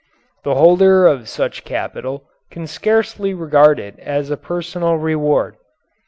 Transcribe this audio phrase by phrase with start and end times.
[0.43, 5.57] The holder of such capital can scarcely regard it as a personal reward.